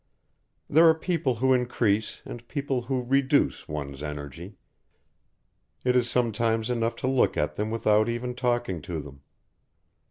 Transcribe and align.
There 0.67 0.89
are 0.89 0.95
people 0.95 1.35
who 1.35 1.53
increase 1.53 2.23
and 2.25 2.47
people 2.47 2.81
who 2.81 3.03
reduce 3.03 3.67
one's 3.67 4.01
energy, 4.01 4.55
it 5.83 5.95
is 5.95 6.09
sometimes 6.09 6.71
enough 6.71 6.95
to 7.05 7.07
look 7.07 7.37
at 7.37 7.53
them 7.53 7.69
without 7.69 8.09
even 8.09 8.33
talking 8.33 8.81
to 8.81 8.99
them. 8.99 9.21